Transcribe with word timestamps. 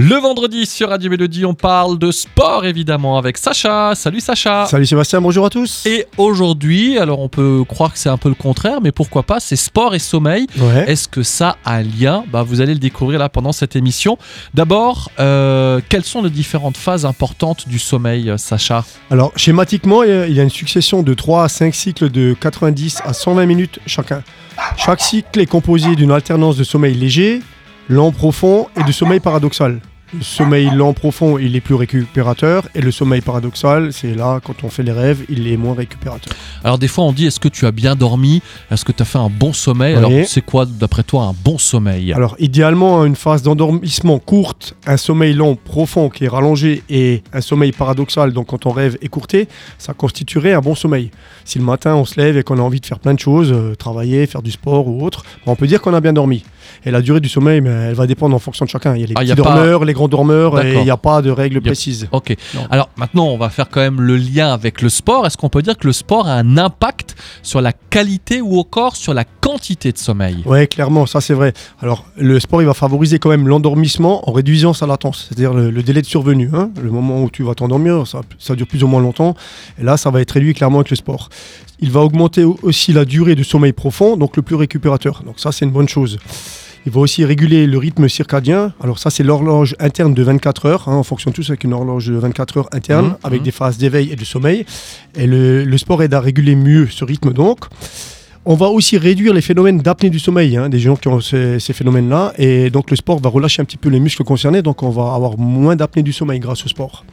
Le 0.00 0.14
vendredi 0.14 0.64
sur 0.64 0.90
Radio 0.90 1.10
Mélodie, 1.10 1.44
on 1.44 1.54
parle 1.54 1.98
de 1.98 2.12
sport 2.12 2.64
évidemment 2.64 3.18
avec 3.18 3.36
Sacha. 3.36 3.96
Salut 3.96 4.20
Sacha. 4.20 4.64
Salut 4.66 4.86
Sébastien, 4.86 5.20
bonjour 5.20 5.44
à 5.46 5.50
tous. 5.50 5.84
Et 5.86 6.06
aujourd'hui, 6.18 6.96
alors 6.98 7.18
on 7.18 7.28
peut 7.28 7.64
croire 7.66 7.92
que 7.92 7.98
c'est 7.98 8.08
un 8.08 8.16
peu 8.16 8.28
le 8.28 8.36
contraire, 8.36 8.80
mais 8.80 8.92
pourquoi 8.92 9.24
pas, 9.24 9.40
c'est 9.40 9.56
sport 9.56 9.96
et 9.96 9.98
sommeil. 9.98 10.46
Ouais. 10.56 10.84
Est-ce 10.88 11.08
que 11.08 11.24
ça 11.24 11.56
a 11.64 11.74
un 11.78 11.82
lien? 11.82 12.22
Bah, 12.30 12.44
Vous 12.44 12.60
allez 12.60 12.74
le 12.74 12.78
découvrir 12.78 13.18
là 13.18 13.28
pendant 13.28 13.50
cette 13.50 13.74
émission. 13.74 14.18
D'abord, 14.54 15.10
euh, 15.18 15.80
quelles 15.88 16.04
sont 16.04 16.22
les 16.22 16.30
différentes 16.30 16.76
phases 16.76 17.04
importantes 17.04 17.68
du 17.68 17.80
sommeil, 17.80 18.32
Sacha? 18.36 18.84
Alors, 19.10 19.32
schématiquement, 19.34 20.04
il 20.04 20.10
y 20.10 20.12
a- 20.12 20.26
il 20.28 20.32
y 20.34 20.38
a 20.38 20.44
une 20.44 20.48
succession 20.50 21.02
de 21.02 21.12
3 21.12 21.42
à 21.42 21.48
5 21.48 21.74
cycles 21.74 22.08
de 22.08 22.36
90 22.40 23.00
à 23.04 23.12
120 23.12 23.46
minutes 23.46 23.80
chacun. 23.84 24.22
Chaque 24.76 25.00
cycle 25.00 25.40
est 25.40 25.46
composé 25.46 25.96
d'une 25.96 26.12
alternance 26.12 26.56
de 26.56 26.62
sommeil 26.62 26.94
léger, 26.94 27.40
lent 27.88 28.12
profond 28.12 28.68
et 28.78 28.84
de 28.84 28.92
sommeil 28.92 29.18
paradoxal. 29.18 29.80
Le 30.14 30.22
sommeil 30.22 30.70
lent 30.74 30.94
profond, 30.94 31.36
il 31.36 31.54
est 31.54 31.60
plus 31.60 31.74
récupérateur, 31.74 32.66
et 32.74 32.80
le 32.80 32.90
sommeil 32.90 33.20
paradoxal, 33.20 33.92
c'est 33.92 34.14
là, 34.14 34.40
quand 34.42 34.64
on 34.64 34.70
fait 34.70 34.82
les 34.82 34.92
rêves, 34.92 35.24
il 35.28 35.46
est 35.46 35.58
moins 35.58 35.74
récupérateur. 35.74 36.32
Alors 36.64 36.78
des 36.78 36.88
fois 36.88 37.04
on 37.04 37.12
dit 37.12 37.26
est-ce 37.26 37.38
que 37.38 37.48
tu 37.48 37.66
as 37.66 37.72
bien 37.72 37.94
dormi? 37.94 38.40
Est-ce 38.70 38.86
que 38.86 38.92
tu 38.92 39.02
as 39.02 39.04
fait 39.04 39.18
un 39.18 39.28
bon 39.28 39.52
sommeil? 39.52 39.92
Oui. 39.92 39.98
Alors 39.98 40.26
c'est 40.26 40.40
quoi 40.40 40.64
d'après 40.64 41.02
toi 41.02 41.24
un 41.24 41.34
bon 41.44 41.58
sommeil? 41.58 42.14
Alors, 42.14 42.36
idéalement, 42.38 43.04
une 43.04 43.16
phase 43.16 43.42
d'endormissement 43.42 44.18
courte, 44.18 44.74
un 44.86 44.96
sommeil 44.96 45.34
long 45.34 45.56
profond 45.56 46.08
qui 46.08 46.24
est 46.24 46.28
rallongé 46.28 46.82
et 46.88 47.22
un 47.34 47.42
sommeil 47.42 47.72
paradoxal, 47.72 48.32
donc 48.32 48.46
quand 48.46 48.64
on 48.64 48.70
rêve 48.70 48.96
écourté, 49.02 49.46
ça 49.76 49.92
constituerait 49.92 50.54
un 50.54 50.60
bon 50.60 50.74
sommeil. 50.74 51.10
Si 51.44 51.58
le 51.58 51.66
matin 51.66 51.94
on 51.96 52.06
se 52.06 52.18
lève 52.18 52.38
et 52.38 52.42
qu'on 52.42 52.58
a 52.58 52.62
envie 52.62 52.80
de 52.80 52.86
faire 52.86 52.98
plein 52.98 53.12
de 53.12 53.20
choses, 53.20 53.52
euh, 53.52 53.74
travailler, 53.74 54.26
faire 54.26 54.42
du 54.42 54.52
sport 54.52 54.88
ou 54.88 55.04
autre, 55.04 55.24
on 55.44 55.54
peut 55.54 55.66
dire 55.66 55.82
qu'on 55.82 55.92
a 55.92 56.00
bien 56.00 56.14
dormi. 56.14 56.44
Et 56.84 56.90
la 56.90 57.00
durée 57.02 57.20
du 57.20 57.28
sommeil, 57.28 57.60
mais 57.60 57.70
elle 57.70 57.94
va 57.94 58.06
dépendre 58.06 58.34
en 58.34 58.38
fonction 58.38 58.64
de 58.64 58.70
chacun. 58.70 58.94
Il 58.94 59.00
y 59.00 59.04
a 59.04 59.06
les 59.06 59.14
Ah, 59.16 59.22
il 59.24 59.28
y 59.28 59.30
petits 59.32 59.40
a 59.40 59.44
pas- 59.44 59.54
dormeurs, 59.54 59.84
les 59.84 59.92
grands 59.92 60.08
dormeurs, 60.08 60.60
et 60.64 60.74
il 60.74 60.82
n'y 60.84 60.90
a 60.90 60.96
pas 60.96 61.22
de 61.22 61.30
règles 61.30 61.58
a- 61.58 61.60
précises. 61.60 62.08
Ok. 62.12 62.34
Non. 62.54 62.66
Alors 62.70 62.90
maintenant, 62.96 63.26
on 63.26 63.38
va 63.38 63.48
faire 63.50 63.68
quand 63.68 63.80
même 63.80 64.00
le 64.00 64.16
lien 64.16 64.52
avec 64.52 64.82
le 64.82 64.88
sport. 64.88 65.26
Est-ce 65.26 65.36
qu'on 65.36 65.48
peut 65.48 65.62
dire 65.62 65.76
que 65.76 65.86
le 65.86 65.92
sport 65.92 66.26
a 66.28 66.34
un 66.34 66.56
impact 66.56 67.16
sur 67.42 67.60
la 67.60 67.72
qualité 67.72 68.40
ou 68.40 68.58
encore 68.58 68.96
sur 68.96 69.14
la 69.14 69.24
quantité 69.24 69.92
de 69.92 69.98
sommeil? 69.98 70.42
Ouais, 70.46 70.66
clairement, 70.66 71.06
ça 71.06 71.20
c'est 71.20 71.34
vrai. 71.34 71.52
Alors, 71.80 72.04
le 72.16 72.38
sport, 72.40 72.62
il 72.62 72.66
va 72.66 72.74
favoriser 72.74 73.18
quand 73.18 73.30
même 73.30 73.48
l'endormissement 73.48 74.28
en 74.28 74.32
réduisant 74.32 74.72
sa 74.72 74.86
latence, 74.86 75.26
c'est-à-dire 75.28 75.54
le, 75.54 75.70
le 75.70 75.82
délai 75.82 76.00
de 76.02 76.06
survenue. 76.06 76.50
hein. 76.54 76.70
Le 76.82 76.90
moment 76.90 77.22
où 77.22 77.30
tu 77.30 77.42
vas 77.42 77.54
t'endormir, 77.54 78.06
ça, 78.06 78.20
ça 78.38 78.54
dure 78.54 78.66
plus 78.66 78.82
ou 78.84 78.86
moins 78.86 79.00
longtemps. 79.00 79.34
Et 79.80 79.84
là, 79.84 79.96
ça 79.96 80.10
va 80.10 80.20
être 80.20 80.32
réduit 80.32 80.54
clairement 80.54 80.78
avec 80.78 80.90
le 80.90 80.96
sport. 80.96 81.28
Il 81.80 81.90
va 81.90 82.00
augmenter 82.00 82.44
au- 82.44 82.58
aussi 82.62 82.92
la 82.92 83.04
durée 83.04 83.34
de 83.36 83.42
sommeil 83.42 83.72
profond, 83.72 84.16
donc 84.16 84.36
le 84.36 84.42
plus 84.42 84.56
récupérateur. 84.56 85.22
Donc 85.24 85.38
ça, 85.38 85.52
c'est 85.52 85.64
une 85.64 85.70
bonne 85.70 85.88
chose. 85.88 86.18
Il 86.86 86.92
va 86.92 87.00
aussi 87.00 87.24
réguler 87.24 87.66
le 87.66 87.76
rythme 87.78 88.08
circadien. 88.08 88.72
Alors 88.82 88.98
ça, 88.98 89.10
c'est 89.10 89.22
l'horloge 89.22 89.76
interne 89.78 90.14
de 90.14 90.22
24 90.22 90.66
heures. 90.66 90.88
hein. 90.88 90.96
On 90.98 91.02
fonctionne 91.02 91.32
tous 91.34 91.48
avec 91.50 91.64
une 91.64 91.72
horloge 91.74 92.06
de 92.06 92.14
24 92.14 92.56
heures 92.58 92.68
interne, 92.72 93.06
Mhm, 93.08 93.16
avec 93.24 93.40
mhm. 93.40 93.44
des 93.44 93.50
phases 93.50 93.78
d'éveil 93.78 94.10
et 94.12 94.16
de 94.16 94.24
sommeil. 94.24 94.64
Et 95.16 95.26
le, 95.26 95.64
le 95.64 95.78
sport 95.78 96.02
aide 96.02 96.14
à 96.14 96.20
réguler 96.20 96.54
mieux 96.54 96.86
ce 96.90 97.04
rythme 97.04 97.32
donc. 97.32 97.60
On 98.46 98.54
va 98.54 98.68
aussi 98.68 98.96
réduire 98.96 99.34
les 99.34 99.42
phénomènes 99.42 99.78
d'apnée 99.78 100.08
du 100.08 100.18
sommeil, 100.18 100.56
hein, 100.56 100.70
des 100.70 100.78
gens 100.78 100.96
qui 100.96 101.08
ont 101.08 101.20
ces, 101.20 101.58
ces 101.60 101.74
phénomènes-là. 101.74 102.32
Et 102.38 102.70
donc 102.70 102.90
le 102.90 102.96
sport 102.96 103.18
va 103.20 103.28
relâcher 103.28 103.60
un 103.60 103.66
petit 103.66 103.76
peu 103.76 103.90
les 103.90 104.00
muscles 104.00 104.24
concernés, 104.24 104.62
donc 104.62 104.82
on 104.82 104.88
va 104.88 105.12
avoir 105.14 105.36
moins 105.36 105.76
d'apnée 105.76 106.02
du 106.02 106.14
sommeil 106.14 106.40
grâce 106.40 106.64
au 106.64 106.68
sport. 106.68 107.04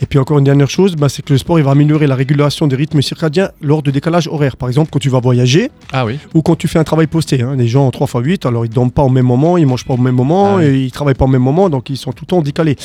Et 0.00 0.06
puis 0.06 0.18
encore 0.18 0.38
une 0.38 0.44
dernière 0.44 0.68
chose, 0.70 0.94
bah, 0.96 1.08
c'est 1.08 1.22
que 1.24 1.32
le 1.32 1.38
sport 1.38 1.58
il 1.58 1.64
va 1.64 1.70
améliorer 1.70 2.06
la 2.06 2.14
régulation 2.14 2.66
des 2.66 2.76
rythmes 2.76 3.00
circadiens 3.02 3.50
lors 3.62 3.82
de 3.82 3.90
décalage 3.90 4.28
horaire. 4.28 4.56
Par 4.56 4.68
exemple, 4.68 4.90
quand 4.92 4.98
tu 4.98 5.08
vas 5.08 5.20
voyager 5.20 5.70
Ah 5.92 6.04
oui. 6.04 6.18
ou 6.34 6.42
quand 6.42 6.54
tu 6.56 6.68
fais 6.68 6.78
un 6.78 6.84
travail 6.84 7.06
posté. 7.06 7.40
hein. 7.42 7.54
Les 7.56 7.68
gens 7.68 7.86
en 7.86 7.90
3 7.90 8.06
x 8.20 8.26
8, 8.26 8.46
alors 8.46 8.64
ils 8.66 8.68
ne 8.68 8.74
dorment 8.74 8.90
pas 8.90 9.02
au 9.02 9.08
même 9.08 9.26
moment, 9.26 9.56
ils 9.56 9.66
mangent 9.66 9.84
pas 9.86 9.94
au 9.94 9.98
même 9.98 10.14
moment, 10.14 10.54
Ah 10.54 10.56
oui. 10.58 10.64
et 10.64 10.84
ils 10.84 10.92
travaillent 10.92 11.14
pas 11.14 11.24
au 11.24 11.28
même 11.28 11.42
moment, 11.42 11.70
donc 11.70 11.88
ils 11.90 11.96
sont 11.96 12.12
tout 12.12 12.24
le 12.24 12.28
temps 12.28 12.42
décalés. 12.42 12.76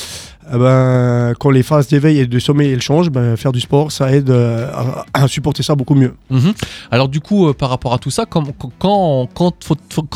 Eh 0.54 0.58
ben, 0.58 1.34
quand 1.40 1.50
les 1.52 1.64
phases 1.64 1.88
d'éveil 1.88 2.18
et 2.20 2.26
de 2.26 2.40
sommeil 2.40 2.72
elles 2.72 2.82
changent, 2.82 3.10
ben, 3.10 3.38
faire 3.38 3.52
du 3.52 3.60
sport, 3.62 3.92
ça 3.92 4.12
aide 4.12 4.30
euh, 4.32 4.70
à, 5.14 5.24
à 5.24 5.28
supporter 5.28 5.64
ça 5.64 5.76
beaucoup 5.76 5.96
mieux. 5.96 6.14
Mhm. 6.30 6.54
Alors 6.92 7.08
du 7.10 7.20
coup, 7.22 7.48
euh, 7.48 7.54
par 7.54 7.70
rapport 7.70 7.94
à 7.94 8.00
tout 8.00 8.10
ça, 8.10 8.26
quand, 8.26 8.44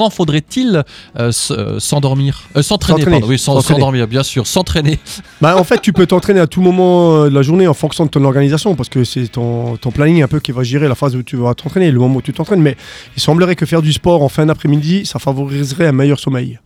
faudrait-il 0.09 0.83
euh, 1.19 1.31
s'endormir? 1.79 2.43
S'entraîner. 2.61 3.21
Oui, 3.25 3.37
s'endormir, 3.39 4.07
bien 4.07 4.23
sûr. 4.23 4.47
S'entraîner. 4.47 4.99
Bah, 5.41 5.57
en 5.57 5.63
fait, 5.63 5.81
tu 5.81 5.93
peux 5.93 6.05
t'entraîner 6.05 6.39
à 6.39 6.47
tout 6.47 6.61
moment 6.61 6.84
euh, 6.85 7.29
la 7.29 7.41
journée 7.41 7.67
en 7.67 7.73
fonction 7.73 8.05
de 8.05 8.09
ton 8.09 8.23
organisation, 8.23 8.75
parce 8.75 8.89
que 8.89 9.03
c'est 9.03 9.27
ton 9.27 9.77
planning 9.93 10.21
un 10.23 10.27
peu 10.27 10.39
qui 10.39 10.51
va 10.51 10.63
gérer 10.63 10.87
la 10.87 10.95
phase 10.95 11.15
où 11.15 11.23
tu 11.23 11.35
vas 11.35 11.53
t'entraîner, 11.53 11.91
le 11.91 11.99
moment 11.99 12.17
où 12.17 12.21
tu 12.21 12.33
t'entraînes. 12.33 12.61
Mais 12.61 12.75
il 13.15 13.21
semblerait 13.21 13.55
que 13.55 13.65
faire 13.65 13.81
du 13.81 13.93
sport 13.93 14.21
en 14.23 14.29
fin 14.29 14.45
d'après-midi, 14.45 15.05
ça 15.05 15.19
favoriserait 15.19 15.87
un 15.87 15.91
meilleur 15.91 16.19
sommeil. 16.19 16.59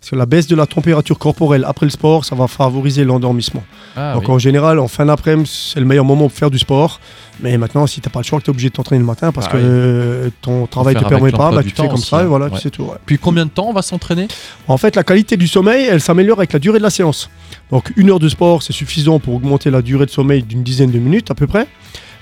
Parce 0.00 0.10
que 0.10 0.16
la 0.16 0.26
baisse 0.26 0.46
de 0.46 0.54
la 0.54 0.66
température 0.66 1.18
corporelle 1.18 1.64
après 1.66 1.86
le 1.86 1.90
sport, 1.90 2.24
ça 2.24 2.34
va 2.36 2.46
favoriser 2.46 3.04
l'endormissement. 3.04 3.64
Ah, 3.96 4.14
Donc 4.14 4.24
oui. 4.28 4.34
en 4.34 4.38
général, 4.38 4.78
en 4.78 4.88
fin 4.88 5.04
d'après-midi, 5.06 5.70
c'est 5.74 5.80
le 5.80 5.86
meilleur 5.86 6.04
moment 6.04 6.28
pour 6.28 6.32
faire 6.38 6.50
du 6.50 6.58
sport. 6.58 7.00
Mais 7.40 7.58
maintenant, 7.58 7.86
si 7.86 8.00
t'as 8.00 8.08
pas 8.10 8.20
le 8.20 8.24
choix, 8.24 8.40
tu 8.40 8.46
es 8.46 8.50
obligé 8.50 8.68
de 8.68 8.74
t'entraîner 8.74 9.00
le 9.00 9.04
matin 9.06 9.32
parce 9.32 9.46
Ah 9.50 9.56
que 9.56 10.22
oui. 10.26 10.32
ton 10.42 10.66
travail 10.66 10.94
faire 10.94 11.04
te 11.04 11.08
permet 11.08 11.32
pas, 11.32 11.50
bah, 11.50 11.62
tu 11.62 11.70
fais 11.70 11.82
comme 11.86 11.94
aussi, 11.94 12.06
ça 12.08 12.20
et 12.20 12.22
hein. 12.22 12.26
voilà, 12.26 12.46
Ouais. 12.46 12.52
tu 12.52 12.60
sais 12.60 12.70
tout. 12.70 12.84
ouais. 12.84 12.96
Puis 13.04 13.18
combien 13.18 13.44
de 13.44 13.50
temps 13.50 13.66
on 13.68 13.72
va 13.72 13.82
s'entraîner? 13.82 14.28
En 14.68 14.76
fait, 14.78 14.96
la 14.96 15.02
qualité 15.02 15.36
du 15.36 15.48
sommeil, 15.48 15.86
elle 15.90 16.00
s'améliore 16.00 16.38
avec 16.38 16.52
la 16.52 16.58
durée 16.60 16.78
de 16.78 16.82
la 16.84 16.90
séance. 16.90 17.28
Donc, 17.70 17.92
une 17.96 18.10
heure 18.10 18.20
de 18.20 18.28
sport, 18.28 18.62
c'est 18.62 18.72
suffisant 18.72 19.18
pour 19.18 19.34
augmenter 19.34 19.70
la 19.70 19.82
durée 19.82 20.06
de 20.06 20.10
sommeil 20.10 20.42
d'une 20.42 20.62
dizaine 20.62 20.90
de 20.90 20.98
minutes 20.98 21.30
à 21.30 21.34
peu 21.34 21.46
près. 21.46 21.66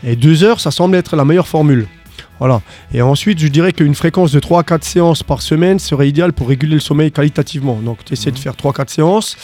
Et 0.03 0.17
deux 0.17 0.43
heures, 0.43 0.59
ça 0.61 0.71
semble 0.71 0.97
être 0.97 1.17
la 1.17 1.25
meilleure 1.25 1.49
formule. 1.49 1.87
Voilà. 2.39 2.63
Et 2.93 3.03
ensuite, 3.03 3.39
je 3.39 3.49
dirais 3.49 3.73
qu'une 3.73 3.95
fréquence 3.95 4.33
de 4.33 4.41
3 4.41 4.61
à 4.61 4.63
4 4.65 4.85
séances 4.85 5.23
par 5.23 5.43
semaine 5.43 5.79
serait 5.79 6.09
idéale 6.09 6.33
pour 6.33 6.49
réguler 6.49 6.75
le 6.75 6.81
sommeil 6.81 7.13
qualitativement. 7.13 7.81
Donc, 7.81 8.05
tu 8.05 8.13
essaies 8.13 8.33
de 8.33 8.39
faire 8.39 8.57
3 8.57 8.73
à 8.73 8.75
4 8.75 8.91
séances. 8.91 9.37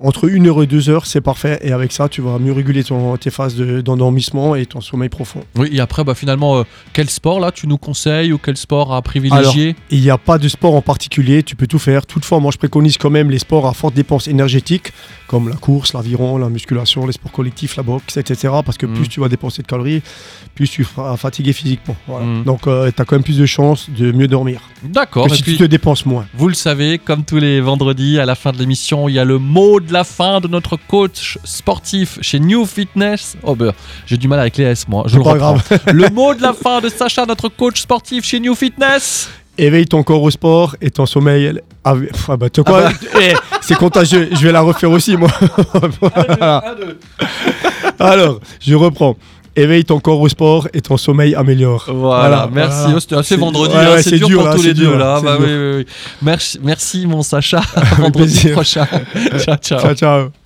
Entre 0.00 0.28
1 0.28 0.44
heure 0.46 0.62
et 0.62 0.66
2 0.66 0.90
heures, 0.90 1.06
c'est 1.06 1.20
parfait. 1.20 1.58
Et 1.62 1.70
avec 1.72 1.92
ça, 1.92 2.08
tu 2.08 2.20
vas 2.20 2.38
mieux 2.40 2.52
réguler 2.52 2.82
ton- 2.82 3.16
tes 3.16 3.30
phases 3.30 3.54
de- 3.54 3.80
d'endormissement 3.80 4.56
et 4.56 4.66
ton 4.66 4.80
sommeil 4.80 5.08
profond. 5.08 5.40
Oui, 5.56 5.68
et 5.72 5.78
après, 5.80 6.02
bah, 6.02 6.14
finalement, 6.16 6.58
euh, 6.58 6.62
quel 6.92 7.08
sport 7.08 7.38
là 7.38 7.52
tu 7.52 7.68
nous 7.68 7.78
conseilles 7.78 8.32
ou 8.32 8.38
quel 8.38 8.56
sport 8.56 8.92
à 8.92 9.00
privilégier 9.02 9.76
Il 9.90 10.00
n'y 10.00 10.10
a 10.10 10.18
pas 10.18 10.38
de 10.38 10.48
sport 10.48 10.74
en 10.74 10.82
particulier, 10.82 11.42
tu 11.44 11.54
peux 11.54 11.68
tout 11.68 11.78
faire. 11.78 12.06
Toutefois, 12.06 12.40
moi 12.40 12.50
je 12.52 12.58
préconise 12.58 12.98
quand 12.98 13.08
même 13.10 13.30
les 13.30 13.38
sports 13.38 13.66
à 13.68 13.72
forte 13.72 13.94
dépense 13.94 14.26
énergétique, 14.26 14.92
comme 15.28 15.48
la 15.48 15.54
course, 15.56 15.92
l'aviron, 15.94 16.38
la 16.38 16.48
musculation, 16.48 17.06
les 17.06 17.12
sports 17.12 17.32
collectifs, 17.32 17.76
la 17.76 17.84
boxe, 17.84 18.16
etc. 18.16 18.52
Parce 18.66 18.76
que 18.76 18.86
Mm. 18.86 18.94
plus 18.94 19.08
tu 19.08 19.20
vas 19.20 19.28
dépenser 19.28 19.62
de 19.62 19.66
calories, 19.68 20.02
plus 20.56 20.68
tu 20.68 20.82
seras 20.84 21.16
fatigué 21.16 21.52
physiquement. 21.52 21.96
Voilà. 22.08 22.26
Mm. 22.26 22.44
Donc 22.44 22.62
tu 22.62 22.68
as 22.70 23.04
quand 23.04 23.12
même 23.12 23.22
plus 23.22 23.38
de 23.38 23.46
chances 23.46 23.88
de 23.90 24.10
mieux 24.10 24.28
dormir 24.28 24.60
D'accord. 24.82 25.32
si 25.34 25.42
puis, 25.42 25.52
tu 25.52 25.58
te 25.58 25.64
dépenses 25.64 26.04
moins. 26.04 26.26
Vous 26.36 26.48
le 26.48 26.54
savez, 26.54 26.98
comme 26.98 27.24
tous 27.24 27.38
les 27.38 27.60
vendredis, 27.60 28.18
à 28.18 28.26
la 28.26 28.34
fin 28.34 28.50
de 28.50 28.58
l'émission, 28.58 29.08
il 29.08 29.14
y 29.14 29.18
a 29.20 29.24
le 29.24 29.38
mot 29.38 29.80
de 29.84 29.92
la 29.92 30.04
fin 30.04 30.40
de 30.40 30.48
notre 30.48 30.76
coach 30.88 31.38
sportif 31.44 32.18
chez 32.20 32.40
New 32.40 32.64
Fitness. 32.66 33.36
Oh 33.42 33.54
ben, 33.54 33.72
j'ai 34.06 34.16
du 34.16 34.26
mal 34.28 34.40
avec 34.40 34.56
les 34.56 34.64
S, 34.64 34.86
moi. 34.88 35.04
Je 35.06 35.16
le 35.18 35.22
pas 35.22 35.32
reprends. 35.34 35.54
grave. 35.54 35.80
le 35.92 36.08
mot 36.10 36.34
de 36.34 36.42
la 36.42 36.52
fin 36.52 36.80
de 36.80 36.88
Sacha, 36.88 37.24
notre 37.26 37.48
coach 37.48 37.80
sportif 37.80 38.24
chez 38.24 38.40
New 38.40 38.54
Fitness. 38.54 39.28
Éveille 39.56 39.86
ton 39.86 40.02
corps 40.02 40.22
au 40.22 40.30
sport 40.32 40.74
et 40.80 40.90
ton 40.90 41.06
sommeil. 41.06 41.60
Ah. 41.84 41.94
Ah 42.28 42.36
bah, 42.36 42.48
sais 42.54 42.62
quoi 42.64 42.90
Eh, 43.20 43.34
C'est 43.60 43.76
contagieux, 43.76 44.28
je 44.32 44.44
vais 44.46 44.50
la 44.52 44.62
refaire 44.62 44.90
aussi 44.90 45.16
moi. 45.16 45.30
Voilà. 46.00 46.74
Alors, 48.00 48.40
je 48.60 48.74
reprends. 48.74 49.16
Éveille 49.56 49.84
ton 49.84 50.00
corps 50.00 50.20
au 50.20 50.28
sport 50.28 50.68
et 50.74 50.80
ton 50.80 50.96
sommeil 50.96 51.34
améliore. 51.34 51.84
Voilà, 51.88 52.48
merci. 52.52 52.78
voilà. 52.82 52.94
Oh, 52.96 53.00
C'était 53.00 53.14
assez 53.16 53.28
C'est- 53.34 53.40
vendredi, 53.40 53.74
ouais, 53.74 53.80
hein, 53.82 53.90
c'est 53.98 54.10
c'est 54.10 54.16
dur, 54.18 54.28
dur, 54.28 54.38
pour 54.40 54.48
là, 54.48 54.54
tous 54.54 54.62
c'est 54.62 54.68
les 54.68 54.74
deux 54.74 54.96
là. 54.96 55.16
c'est 55.20 55.24
Bah 55.26 55.36
dur. 55.38 55.46
oui, 55.46 55.52
oui, 55.54 55.76
oui. 55.78 55.86
Merci, 56.22 56.60
merci 56.62 57.06
mon 57.06 57.22
Sacha. 57.22 57.60
Vendredi 57.98 58.12
plaisir. 58.40 58.52
prochain. 58.52 58.86
ciao, 59.38 59.56
ciao. 59.56 59.80
Ciao, 59.80 59.94
ciao. 59.94 60.43